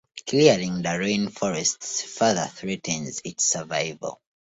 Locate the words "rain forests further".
0.97-2.47